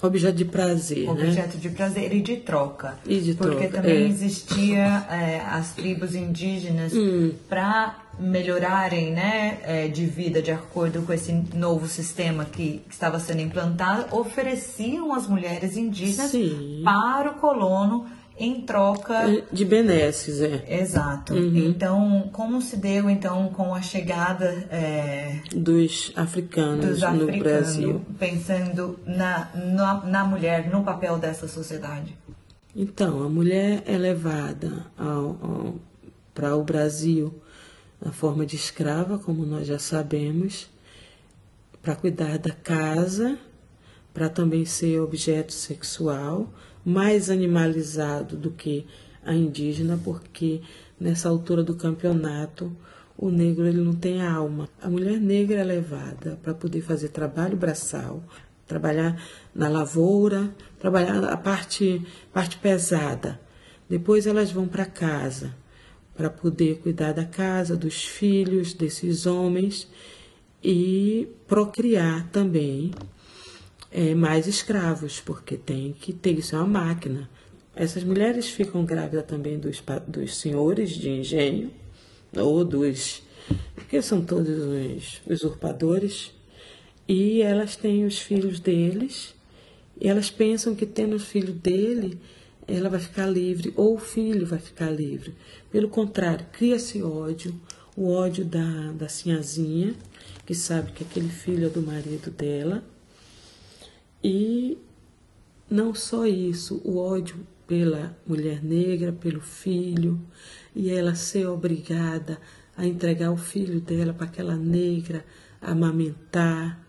Objeto 0.00 0.36
de 0.36 0.44
prazer, 0.44 1.06
né? 1.06 1.10
Objeto 1.10 1.54
né? 1.54 1.60
de 1.60 1.68
prazer 1.70 2.12
e 2.12 2.20
de 2.20 2.36
troca. 2.36 2.98
E 3.04 3.18
de 3.20 3.34
Porque 3.34 3.66
troca, 3.66 3.82
também 3.82 4.04
é. 4.04 4.08
existia 4.08 5.06
é, 5.10 5.40
as 5.40 5.72
tribos 5.72 6.14
indígenas 6.14 6.92
hum. 6.92 7.32
para 7.48 7.98
melhorarem 8.18 9.12
né, 9.12 9.58
é, 9.62 9.88
de 9.88 10.04
vida 10.06 10.42
de 10.42 10.50
acordo 10.50 11.02
com 11.02 11.12
esse 11.12 11.32
novo 11.54 11.86
sistema 11.86 12.44
que, 12.44 12.82
que 12.88 12.94
estava 12.94 13.18
sendo 13.20 13.40
implantado, 13.40 14.16
ofereciam 14.16 15.14
as 15.14 15.26
mulheres 15.26 15.76
indígenas 15.76 16.30
Sim. 16.30 16.82
para 16.84 17.30
o 17.30 17.34
colono 17.34 18.06
em 18.38 18.60
troca 18.60 19.30
é, 19.30 19.42
de 19.52 19.64
benesses, 19.64 20.40
é. 20.40 20.64
Exato. 20.80 21.34
Uhum. 21.34 21.56
Então, 21.56 22.30
como 22.32 22.62
se 22.62 22.76
deu 22.76 23.10
então 23.10 23.48
com 23.48 23.74
a 23.74 23.82
chegada 23.82 24.46
é, 24.70 25.40
dos 25.54 26.12
africanos 26.14 26.86
dos 26.86 27.00
no 27.00 27.06
africanos, 27.06 27.42
Brasil? 27.42 28.02
Pensando 28.18 28.98
na, 29.04 29.50
na, 29.54 30.04
na 30.04 30.24
mulher, 30.24 30.70
no 30.70 30.84
papel 30.84 31.18
dessa 31.18 31.48
sociedade. 31.48 32.16
Então, 32.74 33.24
a 33.24 33.28
mulher 33.28 33.82
é 33.86 33.98
levada 33.98 34.86
para 36.32 36.56
o 36.56 36.62
Brasil 36.62 37.34
na 38.00 38.12
forma 38.12 38.46
de 38.46 38.54
escrava, 38.54 39.18
como 39.18 39.44
nós 39.44 39.66
já 39.66 39.78
sabemos, 39.78 40.68
para 41.82 41.96
cuidar 41.96 42.38
da 42.38 42.52
casa, 42.52 43.36
para 44.14 44.28
também 44.28 44.64
ser 44.64 45.00
objeto 45.00 45.52
sexual, 45.52 46.52
mais 46.88 47.28
animalizado 47.28 48.34
do 48.34 48.50
que 48.50 48.86
a 49.22 49.34
indígena, 49.34 50.00
porque 50.02 50.62
nessa 50.98 51.28
altura 51.28 51.62
do 51.62 51.74
campeonato 51.74 52.74
o 53.14 53.30
negro 53.30 53.66
ele 53.66 53.82
não 53.82 53.92
tem 53.92 54.22
alma. 54.22 54.66
A 54.80 54.88
mulher 54.88 55.20
negra 55.20 55.60
é 55.60 55.64
levada 55.64 56.38
para 56.42 56.54
poder 56.54 56.80
fazer 56.80 57.08
trabalho 57.08 57.58
braçal, 57.58 58.22
trabalhar 58.66 59.22
na 59.54 59.68
lavoura, 59.68 60.54
trabalhar 60.78 61.22
a 61.24 61.36
parte, 61.36 62.00
parte 62.32 62.56
pesada. 62.56 63.38
Depois 63.86 64.26
elas 64.26 64.50
vão 64.50 64.66
para 64.66 64.86
casa 64.86 65.54
para 66.16 66.30
poder 66.30 66.78
cuidar 66.78 67.12
da 67.12 67.24
casa, 67.24 67.76
dos 67.76 68.02
filhos 68.02 68.72
desses 68.72 69.26
homens 69.26 69.86
e 70.64 71.28
procriar 71.46 72.28
também 72.30 72.92
é, 73.90 74.14
mais 74.14 74.46
escravos, 74.46 75.20
porque 75.20 75.56
tem 75.56 75.92
que 75.92 76.12
ter 76.12 76.38
isso 76.38 76.54
é 76.54 76.58
uma 76.58 76.66
máquina. 76.66 77.28
Essas 77.74 78.02
mulheres 78.02 78.48
ficam 78.48 78.84
grávidas 78.84 79.26
também 79.26 79.58
dos, 79.58 79.82
dos 80.06 80.36
senhores 80.36 80.90
de 80.90 81.08
engenho 81.08 81.70
ou 82.36 82.64
dos 82.64 83.22
porque 83.74 84.02
são 84.02 84.22
todos 84.22 84.58
os 84.58 85.22
usurpadores 85.26 86.32
e 87.06 87.40
elas 87.40 87.76
têm 87.76 88.04
os 88.04 88.18
filhos 88.18 88.60
deles 88.60 89.34
e 89.98 90.08
elas 90.08 90.30
pensam 90.30 90.74
que 90.74 90.84
tendo 90.84 91.16
os 91.16 91.24
filhos 91.24 91.54
dele 91.54 92.18
ela 92.66 92.90
vai 92.90 93.00
ficar 93.00 93.26
livre 93.26 93.72
ou 93.74 93.94
o 93.94 93.98
filho 93.98 94.46
vai 94.46 94.58
ficar 94.58 94.90
livre. 94.90 95.34
Pelo 95.70 95.88
contrário, 95.88 96.46
cria-se 96.52 97.02
ódio, 97.02 97.58
o 97.96 98.10
ódio 98.12 98.44
da, 98.44 98.92
da 98.92 99.08
sinhazinha, 99.08 99.94
que 100.44 100.54
sabe 100.54 100.92
que 100.92 101.02
aquele 101.02 101.30
filho 101.30 101.66
é 101.66 101.70
do 101.70 101.80
marido 101.80 102.30
dela. 102.30 102.84
E 104.22 104.78
não 105.70 105.94
só 105.94 106.26
isso, 106.26 106.80
o 106.84 106.98
ódio 106.98 107.36
pela 107.66 108.16
mulher 108.26 108.62
negra, 108.62 109.12
pelo 109.12 109.40
filho, 109.40 110.20
e 110.74 110.90
ela 110.90 111.14
ser 111.14 111.46
obrigada 111.46 112.40
a 112.76 112.86
entregar 112.86 113.30
o 113.30 113.36
filho 113.36 113.80
dela 113.80 114.12
para 114.12 114.26
aquela 114.26 114.56
negra 114.56 115.24
amamentar, 115.60 116.80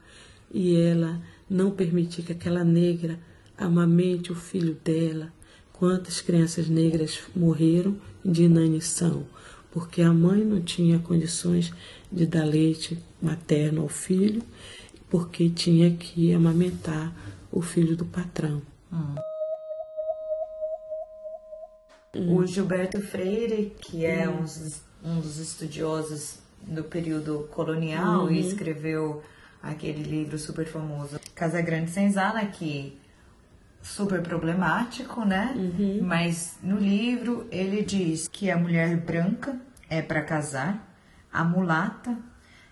e 0.51 0.75
ela 0.75 1.21
não 1.49 1.71
permitir 1.71 2.23
que 2.23 2.31
aquela 2.31 2.63
negra 2.63 3.19
amamente 3.57 4.31
o 4.31 4.35
filho 4.35 4.77
dela, 4.83 5.31
Quantas 5.79 6.19
crianças 6.19 6.67
negras 6.67 7.21
morreram 7.33 7.95
de 8.23 8.43
inanição, 8.43 9.25
porque 9.71 10.01
a 10.01 10.11
mãe 10.11 10.43
não 10.43 10.59
tinha 10.59 10.99
condições 10.99 11.71
de 12.11 12.25
dar 12.25 12.43
leite 12.43 12.99
materno 13.21 13.83
ao 13.83 13.87
filho, 13.87 14.43
porque 15.09 15.49
tinha 15.49 15.95
que 15.95 16.33
amamentar 16.33 17.13
o 17.51 17.61
filho 17.61 17.95
do 17.95 18.05
patrão. 18.05 18.61
Hum. 18.91 19.15
O 22.15 22.45
Gilberto 22.45 23.01
Freire, 23.01 23.75
que 23.79 24.05
é 24.05 24.27
um, 24.27 24.45
um, 25.03 25.19
dos 25.19 25.37
estudiosos 25.37 26.39
do 26.61 26.83
período 26.83 27.47
colonial 27.51 28.23
uhum. 28.23 28.31
e 28.31 28.39
escreveu 28.39 29.23
aquele 29.61 30.03
livro 30.03 30.37
super 30.37 30.65
famoso, 30.65 31.19
Casa 31.35 31.61
Grande 31.61 31.91
Senzala, 31.91 32.43
que 32.45 32.97
super 33.81 34.21
problemático, 34.21 35.23
né? 35.23 35.53
Uhum. 35.55 35.99
Mas 36.01 36.57
no 36.61 36.77
livro 36.77 37.47
ele 37.51 37.83
diz 37.83 38.27
que 38.27 38.49
a 38.49 38.57
mulher 38.57 38.97
branca 38.97 39.59
é 39.89 40.01
para 40.01 40.21
casar, 40.23 40.87
a 41.31 41.43
mulata 41.43 42.17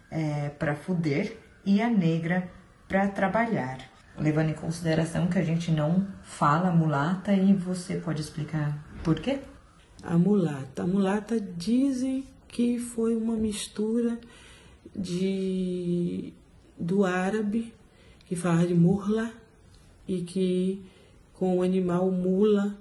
é 0.09 0.49
para 0.49 0.75
fuder 0.75 1.37
e 1.67 1.81
a 1.81 1.89
negra 1.89 2.49
para 2.87 3.09
trabalhar. 3.09 3.77
Levando 4.17 4.51
em 4.51 4.53
consideração 4.53 5.27
que 5.27 5.37
a 5.37 5.43
gente 5.43 5.69
não 5.69 6.07
fala 6.23 6.71
mulata 6.71 7.33
e 7.33 7.53
você 7.53 7.97
pode 7.97 8.21
explicar 8.21 8.81
por 9.03 9.19
quê? 9.19 9.41
A 10.01 10.17
mulata. 10.17 10.83
A 10.83 10.87
mulata 10.87 11.39
dizem 11.39 12.23
que 12.47 12.79
foi 12.79 13.17
uma 13.17 13.35
mistura 13.35 14.17
de 14.95 16.33
do 16.79 17.03
árabe 17.03 17.73
que 18.25 18.35
fala 18.35 18.65
de 18.65 18.73
murla 18.73 19.31
e 20.07 20.21
que 20.21 20.81
com 21.33 21.57
o 21.57 21.61
animal 21.61 22.09
mula 22.09 22.77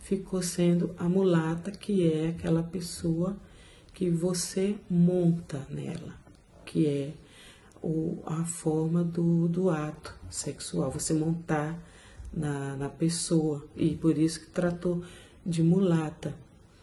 ficou 0.00 0.42
sendo 0.42 0.94
a 0.98 1.08
mulata, 1.08 1.70
que 1.70 2.12
é 2.12 2.28
aquela 2.28 2.62
pessoa 2.62 3.36
que 3.94 4.10
você 4.10 4.76
monta 4.88 5.66
nela, 5.70 6.14
que 6.64 6.86
é 6.86 7.12
o, 7.86 8.20
a 8.26 8.44
forma 8.44 9.04
do, 9.04 9.46
do 9.46 9.70
ato 9.70 10.12
sexual, 10.28 10.90
você 10.90 11.14
montar 11.14 11.80
na, 12.32 12.76
na 12.76 12.88
pessoa, 12.88 13.64
e 13.76 13.94
por 13.94 14.18
isso 14.18 14.40
que 14.40 14.50
tratou 14.50 15.04
de 15.44 15.62
mulata. 15.62 16.34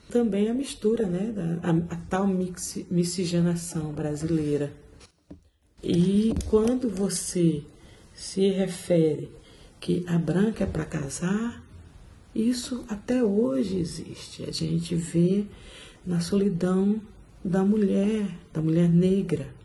Também 0.09 0.49
a 0.49 0.53
mistura, 0.53 1.05
né, 1.05 1.31
da, 1.31 1.69
a, 1.69 1.95
a 1.95 1.97
tal 2.09 2.25
mix, 2.25 2.85
miscigenação 2.89 3.91
brasileira. 3.91 4.71
E 5.83 6.33
quando 6.49 6.89
você 6.89 7.63
se 8.13 8.49
refere 8.49 9.29
que 9.81 10.05
a 10.07 10.17
branca 10.17 10.63
é 10.63 10.67
para 10.67 10.85
casar, 10.85 11.61
isso 12.33 12.85
até 12.87 13.21
hoje 13.21 13.77
existe. 13.77 14.43
A 14.43 14.51
gente 14.51 14.95
vê 14.95 15.45
na 16.05 16.21
solidão 16.21 17.01
da 17.43 17.63
mulher, 17.63 18.25
da 18.53 18.61
mulher 18.61 18.87
negra. 18.87 19.62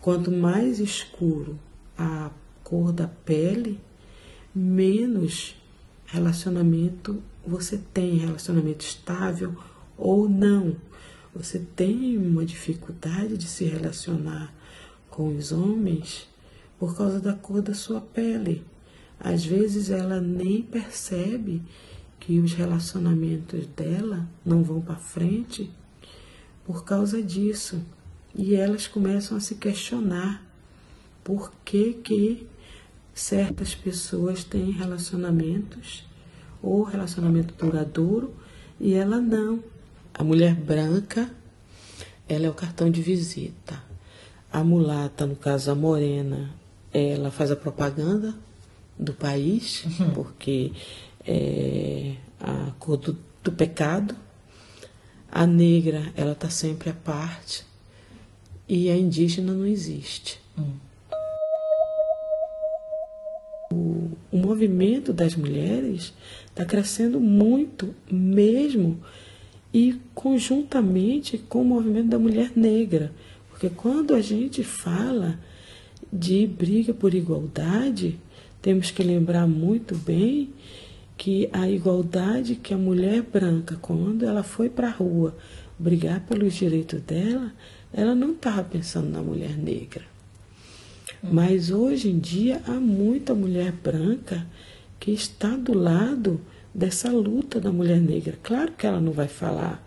Quanto 0.00 0.30
mais 0.30 0.78
escuro 0.78 1.58
a 1.96 2.30
cor 2.62 2.92
da 2.92 3.08
pele, 3.08 3.80
menos 4.54 5.56
relacionamento 6.06 7.22
você 7.46 7.78
tem, 7.92 8.16
relacionamento 8.16 8.84
estável 8.84 9.56
ou 9.96 10.28
não. 10.28 10.76
Você 11.34 11.58
tem 11.58 12.16
uma 12.18 12.44
dificuldade 12.44 13.36
de 13.36 13.46
se 13.46 13.64
relacionar 13.64 14.52
com 15.10 15.36
os 15.36 15.50
homens 15.50 16.28
por 16.78 16.96
causa 16.96 17.20
da 17.20 17.32
cor 17.32 17.62
da 17.62 17.74
sua 17.74 18.00
pele. 18.00 18.64
Às 19.18 19.44
vezes 19.44 19.90
ela 19.90 20.20
nem 20.20 20.62
percebe 20.62 21.62
que 22.20 22.38
os 22.38 22.52
relacionamentos 22.52 23.66
dela 23.68 24.28
não 24.44 24.62
vão 24.62 24.80
para 24.80 24.96
frente 24.96 25.70
por 26.64 26.84
causa 26.84 27.22
disso. 27.22 27.80
E 28.38 28.54
elas 28.54 28.86
começam 28.86 29.36
a 29.36 29.40
se 29.40 29.56
questionar 29.56 30.46
por 31.24 31.52
que 31.64 31.94
que 31.94 32.46
certas 33.12 33.74
pessoas 33.74 34.44
têm 34.44 34.70
relacionamentos 34.70 36.06
ou 36.62 36.84
relacionamento 36.84 37.52
duradouro 37.54 38.32
e 38.80 38.94
ela 38.94 39.20
não. 39.20 39.62
A 40.14 40.22
mulher 40.22 40.54
branca, 40.54 41.28
ela 42.28 42.46
é 42.46 42.48
o 42.48 42.54
cartão 42.54 42.88
de 42.88 43.02
visita. 43.02 43.82
A 44.52 44.62
mulata, 44.62 45.26
no 45.26 45.34
caso 45.34 45.72
a 45.72 45.74
morena, 45.74 46.54
ela 46.94 47.32
faz 47.32 47.50
a 47.50 47.56
propaganda 47.56 48.36
do 48.96 49.12
país, 49.12 49.84
uhum. 49.84 50.10
porque 50.10 50.72
é 51.26 52.14
a 52.40 52.70
cor 52.78 52.96
do, 52.98 53.18
do 53.42 53.50
pecado. 53.50 54.14
A 55.30 55.44
negra, 55.44 56.12
ela 56.16 56.32
está 56.32 56.48
sempre 56.48 56.88
à 56.88 56.94
parte. 56.94 57.67
E 58.68 58.90
a 58.90 58.96
indígena 58.96 59.52
não 59.52 59.66
existe. 59.66 60.38
Uhum. 60.56 60.74
O, 63.72 64.10
o 64.32 64.36
movimento 64.36 65.12
das 65.12 65.34
mulheres 65.34 66.12
está 66.46 66.64
crescendo 66.64 67.20
muito, 67.20 67.94
mesmo 68.10 69.00
e 69.72 69.96
conjuntamente 70.14 71.38
com 71.38 71.62
o 71.62 71.64
movimento 71.64 72.08
da 72.08 72.18
mulher 72.18 72.52
negra. 72.56 73.12
Porque 73.48 73.70
quando 73.70 74.14
a 74.14 74.20
gente 74.20 74.62
fala 74.62 75.38
de 76.12 76.46
briga 76.46 76.94
por 76.94 77.14
igualdade, 77.14 78.18
temos 78.62 78.90
que 78.90 79.02
lembrar 79.02 79.46
muito 79.46 79.94
bem 79.94 80.50
que 81.16 81.48
a 81.52 81.68
igualdade 81.68 82.54
que 82.54 82.72
a 82.72 82.78
mulher 82.78 83.22
branca, 83.22 83.76
quando 83.80 84.24
ela 84.24 84.42
foi 84.42 84.68
para 84.68 84.88
a 84.88 84.92
rua 84.92 85.36
brigar 85.78 86.20
pelos 86.20 86.54
direitos 86.54 87.00
dela, 87.02 87.52
ela 87.92 88.14
não 88.14 88.32
estava 88.32 88.62
pensando 88.62 89.08
na 89.08 89.22
mulher 89.22 89.56
negra. 89.56 90.04
Mas 91.22 91.70
hoje 91.70 92.08
em 92.10 92.18
dia 92.18 92.62
há 92.66 92.74
muita 92.74 93.34
mulher 93.34 93.72
branca 93.72 94.46
que 95.00 95.10
está 95.10 95.56
do 95.56 95.76
lado 95.76 96.40
dessa 96.72 97.10
luta 97.10 97.60
da 97.60 97.72
mulher 97.72 98.00
negra. 98.00 98.38
Claro 98.42 98.72
que 98.72 98.86
ela 98.86 99.00
não 99.00 99.12
vai 99.12 99.28
falar 99.28 99.84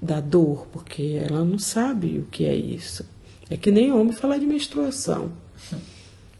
da 0.00 0.20
dor, 0.20 0.66
porque 0.72 1.20
ela 1.22 1.44
não 1.44 1.58
sabe 1.58 2.18
o 2.18 2.24
que 2.24 2.44
é 2.44 2.54
isso. 2.54 3.04
É 3.48 3.56
que 3.56 3.70
nem 3.70 3.92
homem 3.92 4.12
falar 4.12 4.38
de 4.38 4.46
menstruação. 4.46 5.32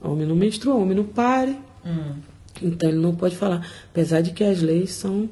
Homem 0.00 0.26
não 0.26 0.36
menstrua, 0.36 0.74
homem 0.74 0.96
não 0.96 1.04
pare. 1.04 1.56
Hum. 1.84 2.16
Então 2.60 2.88
ele 2.88 2.98
não 2.98 3.14
pode 3.14 3.36
falar. 3.36 3.66
Apesar 3.90 4.20
de 4.20 4.32
que 4.32 4.42
as 4.42 4.60
leis 4.60 4.92
são 4.92 5.28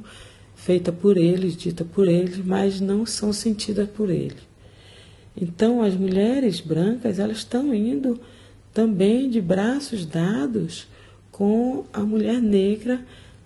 feitas 0.54 0.94
por 0.94 1.16
eles, 1.16 1.56
ditas 1.56 1.86
por 1.86 2.08
eles, 2.08 2.38
mas 2.38 2.80
não 2.80 3.04
são 3.04 3.32
sentidas 3.32 3.88
por 3.88 4.08
ele. 4.08 4.36
Então 5.36 5.82
as 5.82 5.94
mulheres 5.94 6.60
brancas 6.60 7.18
elas 7.18 7.38
estão 7.38 7.74
indo 7.74 8.20
também 8.72 9.28
de 9.28 9.40
braços 9.40 10.06
dados 10.06 10.86
com 11.30 11.84
a 11.92 12.00
mulher 12.00 12.40
negra 12.40 13.04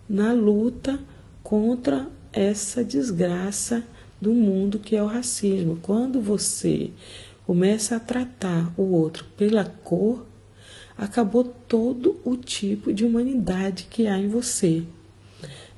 na 0.08 0.32
luta 0.32 0.98
contra 1.42 2.06
essa 2.32 2.84
desgraça 2.84 3.82
do 4.20 4.32
mundo 4.32 4.78
que 4.78 4.96
é 4.96 5.02
o 5.02 5.06
racismo. 5.06 5.78
Quando 5.82 6.20
você 6.20 6.90
começa 7.46 7.96
a 7.96 8.00
tratar 8.00 8.72
o 8.76 8.82
outro 8.82 9.24
pela 9.36 9.64
cor, 9.64 10.26
acabou 10.96 11.44
todo 11.44 12.20
o 12.24 12.36
tipo 12.36 12.92
de 12.92 13.04
humanidade 13.04 13.86
que 13.88 14.06
há 14.06 14.18
em 14.18 14.28
você. 14.28 14.82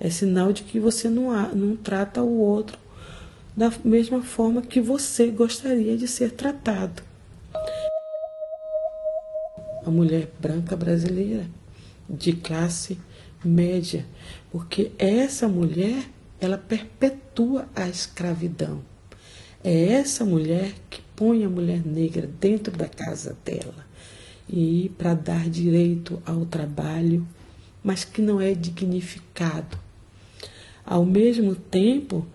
É 0.01 0.09
sinal 0.09 0.53
de 0.53 0.63
que 0.63 0.81
você 0.81 1.09
não, 1.09 1.31
há, 1.31 1.49
não 1.49 1.77
trata 1.77 2.23
o 2.23 2.39
outro 2.39 2.79
da 3.57 3.73
mesma 3.85 4.23
forma 4.23 4.63
que 4.63 4.81
você 4.81 5.29
gostaria 5.29 5.97
de 5.97 6.07
ser 6.07 6.33
tratado. 6.33 7.03
A 9.85 9.91
mulher 9.91 10.31
branca 10.39 10.77
brasileira, 10.77 11.47
de 12.09 12.33
classe 12.33 12.99
média, 13.45 14.07
porque 14.51 14.93
essa 14.99 15.49
mulher, 15.49 16.05
ela 16.41 16.59
perpetua 16.59 17.69
a 17.75 17.89
escravidão. 17.89 18.83
É 19.63 19.93
essa 19.93 20.25
mulher 20.25 20.73
que 20.89 21.03
põe 21.15 21.45
a 21.45 21.49
mulher 21.49 21.85
negra 21.85 22.27
dentro 22.41 22.77
da 22.77 22.89
casa 22.89 23.37
dela 23.45 23.87
e 24.49 24.91
para 24.99 25.15
dar 25.15 25.49
direito 25.49 26.21
ao 26.27 26.45
trabalho, 26.45 27.27
mas 27.85 28.05
que 28.05 28.21
não 28.21 28.41
é 28.41 28.55
dignificado. 28.55 29.79
Ao 30.85 31.05
mesmo 31.05 31.55
tempo, 31.55 32.27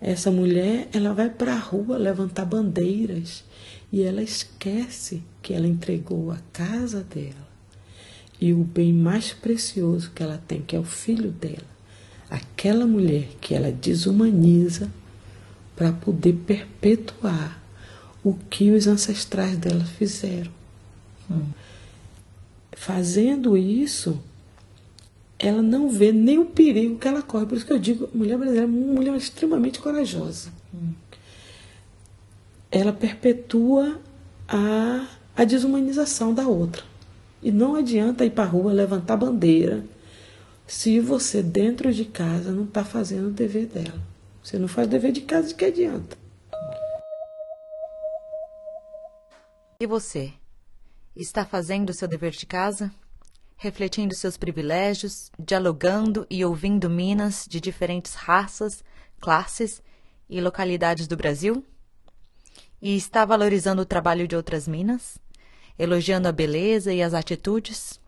essa 0.00 0.30
mulher 0.30 0.88
ela 0.92 1.12
vai 1.12 1.28
para 1.28 1.54
a 1.54 1.58
rua 1.58 1.98
levantar 1.98 2.46
bandeiras 2.46 3.44
e 3.92 4.02
ela 4.02 4.22
esquece 4.22 5.22
que 5.42 5.52
ela 5.52 5.66
entregou 5.66 6.30
a 6.30 6.38
casa 6.52 7.02
dela 7.02 7.50
e 8.40 8.52
o 8.54 8.64
bem 8.64 8.92
mais 8.92 9.32
precioso 9.32 10.10
que 10.12 10.22
ela 10.22 10.42
tem, 10.48 10.62
que 10.62 10.74
é 10.74 10.78
o 10.78 10.84
filho 10.84 11.30
dela. 11.30 11.68
Aquela 12.30 12.86
mulher 12.86 13.28
que 13.40 13.54
ela 13.54 13.70
desumaniza 13.70 14.90
para 15.76 15.92
poder 15.92 16.34
perpetuar 16.46 17.60
o 18.24 18.34
que 18.34 18.70
os 18.70 18.86
ancestrais 18.86 19.58
dela 19.58 19.84
fizeram. 19.84 20.50
Hum. 21.30 21.46
Fazendo 22.72 23.58
isso, 23.58 24.22
ela 25.42 25.62
não 25.62 25.88
vê 25.88 26.12
nem 26.12 26.38
o 26.38 26.44
perigo 26.44 26.98
que 26.98 27.08
ela 27.08 27.22
corre. 27.22 27.46
Por 27.46 27.56
isso 27.56 27.66
que 27.66 27.72
eu 27.72 27.78
digo, 27.78 28.10
mulher 28.12 28.36
brasileira 28.36 28.66
é 28.66 28.68
uma 28.68 28.94
mulher 28.94 29.16
extremamente 29.16 29.80
corajosa. 29.80 30.50
Hum. 30.72 30.92
Ela 32.70 32.92
perpetua 32.92 33.98
a, 34.46 35.08
a 35.34 35.44
desumanização 35.44 36.34
da 36.34 36.46
outra. 36.46 36.84
E 37.42 37.50
não 37.50 37.74
adianta 37.74 38.24
ir 38.26 38.30
para 38.30 38.44
a 38.44 38.48
rua 38.48 38.70
levantar 38.70 39.16
bandeira 39.16 39.82
se 40.66 41.00
você 41.00 41.42
dentro 41.42 41.92
de 41.92 42.04
casa 42.04 42.52
não 42.52 42.64
está 42.64 42.84
fazendo 42.84 43.28
o 43.28 43.32
dever 43.32 43.66
dela. 43.66 43.98
Você 44.44 44.58
não 44.58 44.68
faz 44.68 44.86
o 44.86 44.90
dever 44.90 45.10
de 45.10 45.22
casa, 45.22 45.48
de 45.48 45.54
que 45.54 45.64
adianta? 45.64 46.18
E 49.80 49.86
você? 49.86 50.34
Está 51.16 51.46
fazendo 51.46 51.88
o 51.88 51.94
seu 51.94 52.06
dever 52.06 52.32
de 52.32 52.44
casa? 52.44 52.92
Refletindo 53.62 54.14
seus 54.14 54.38
privilégios, 54.38 55.30
dialogando 55.38 56.26
e 56.30 56.42
ouvindo 56.42 56.88
minas 56.88 57.44
de 57.46 57.60
diferentes 57.60 58.14
raças, 58.14 58.82
classes 59.20 59.82
e 60.30 60.40
localidades 60.40 61.06
do 61.06 61.14
Brasil? 61.14 61.62
E 62.80 62.96
está 62.96 63.22
valorizando 63.22 63.82
o 63.82 63.84
trabalho 63.84 64.26
de 64.26 64.34
outras 64.34 64.66
minas? 64.66 65.18
Elogiando 65.78 66.26
a 66.26 66.32
beleza 66.32 66.90
e 66.90 67.02
as 67.02 67.12
atitudes? 67.12 68.00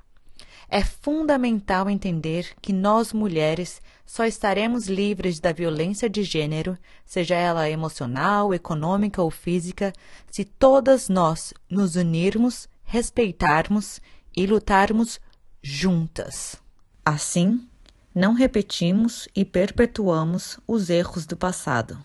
É 0.70 0.82
fundamental 0.82 1.90
entender 1.90 2.54
que 2.62 2.72
nós 2.72 3.12
mulheres 3.12 3.82
só 4.06 4.24
estaremos 4.24 4.88
livres 4.88 5.38
da 5.38 5.52
violência 5.52 6.08
de 6.08 6.22
gênero, 6.22 6.78
seja 7.04 7.34
ela 7.34 7.68
emocional, 7.68 8.54
econômica 8.54 9.20
ou 9.20 9.30
física, 9.30 9.92
se 10.30 10.46
todas 10.46 11.10
nós 11.10 11.52
nos 11.68 11.94
unirmos, 11.94 12.70
respeitarmos 12.84 14.00
e 14.34 14.46
lutarmos 14.46 15.20
juntas. 15.62 16.56
Assim, 17.04 17.66
não 18.14 18.34
repetimos 18.34 19.28
e 19.34 19.44
perpetuamos 19.44 20.58
os 20.66 20.90
erros 20.90 21.24
do 21.24 21.36
passado. 21.36 21.98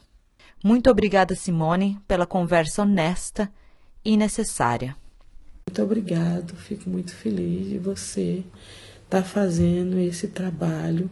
Muito 0.63 0.89
obrigada, 0.89 1.36
Simone, 1.36 2.00
pela 2.08 2.26
conversa 2.26 2.84
honesta 2.84 3.52
e 4.04 4.15
necessária. 4.15 4.96
Muito 5.67 5.84
obrigado, 5.84 6.56
fico 6.56 6.89
muito 6.89 7.13
feliz 7.13 7.70
de 7.70 7.78
você 7.78 8.43
estar 9.04 9.22
tá 9.22 9.24
fazendo 9.24 10.00
esse 10.00 10.28
trabalho 10.28 11.10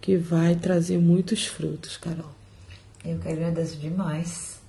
que 0.00 0.16
vai 0.16 0.54
trazer 0.54 0.98
muitos 0.98 1.46
frutos, 1.46 1.96
Carol. 1.96 2.30
Eu 3.04 3.18
que 3.18 3.28
agradeço 3.28 3.76
demais. 3.76 4.60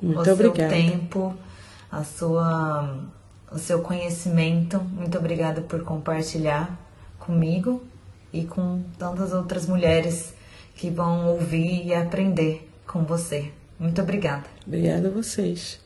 Muito 0.00 0.28
o 0.28 0.32
obrigada. 0.32 0.74
O 0.74 0.80
seu 0.80 0.90
tempo, 0.90 1.36
a 1.90 2.02
sua 2.02 3.06
o 3.50 3.58
seu 3.58 3.82
conhecimento. 3.82 4.78
Muito 4.80 5.18
obrigada 5.18 5.60
por 5.60 5.84
compartilhar 5.84 6.78
comigo 7.18 7.82
e 8.32 8.44
com 8.44 8.82
tantas 8.98 9.32
outras 9.32 9.66
mulheres 9.66 10.34
que 10.74 10.90
vão 10.90 11.26
ouvir 11.28 11.86
e 11.86 11.94
aprender 11.94 12.68
com 12.86 13.04
você. 13.04 13.52
Muito 13.78 14.00
obrigada. 14.00 14.44
Obrigada 14.66 15.08
a 15.08 15.10
vocês. 15.10 15.80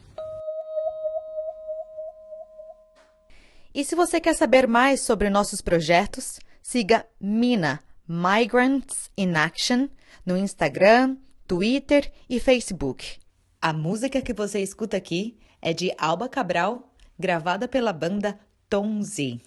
E 3.73 3.85
se 3.85 3.94
você 3.94 4.20
quer 4.20 4.35
saber 4.35 4.66
mais 4.66 5.01
sobre 5.01 5.31
nossos 5.31 5.61
projetos, 5.61 6.40
siga 6.61 7.07
Mina 7.20 7.81
Migrants 8.07 9.11
in 9.16 9.35
Action 9.35 9.88
no 10.27 10.37
Instagram, 10.37 11.16
Twitter 11.46 12.11
e 12.29 12.40
Facebook. 12.40 13.18
A 13.62 13.73
música 13.73 14.20
que 14.20 14.33
você 14.33 14.61
escuta 14.61 14.96
aqui 14.96 15.38
é 15.62 15.73
de 15.73 15.92
Alba 15.96 16.29
Cabral 16.29 16.89
gravada 17.20 17.68
pela 17.68 17.92
banda 17.92 18.40
Tom 18.68 19.02
Z. 19.02 19.38